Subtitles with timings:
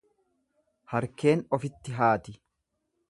[0.93, 2.39] Harkeen ofitti haati.